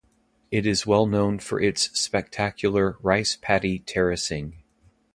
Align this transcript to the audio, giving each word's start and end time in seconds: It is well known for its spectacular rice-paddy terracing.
It 0.49 0.65
is 0.65 0.87
well 0.87 1.05
known 1.05 1.37
for 1.37 1.61
its 1.61 1.91
spectacular 1.93 2.97
rice-paddy 3.03 3.83
terracing. 3.85 4.63